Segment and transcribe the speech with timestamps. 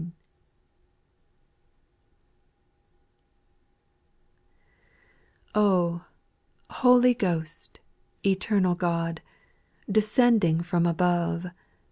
[5.53, 7.79] AH I Holy Ghost,
[8.25, 9.21] eternal God,
[9.85, 11.45] \J Descending from above.